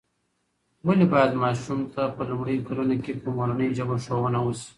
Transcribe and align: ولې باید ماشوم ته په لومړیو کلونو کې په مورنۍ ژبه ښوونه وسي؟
ولې 0.87 1.05
باید 1.13 1.31
ماشوم 1.43 1.79
ته 1.93 2.01
په 2.15 2.21
لومړیو 2.29 2.65
کلونو 2.67 2.95
کې 3.03 3.11
په 3.21 3.29
مورنۍ 3.37 3.69
ژبه 3.77 3.95
ښوونه 4.03 4.39
وسي؟ 4.43 4.69